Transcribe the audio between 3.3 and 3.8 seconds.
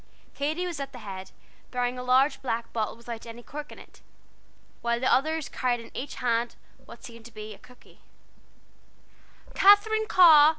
cork in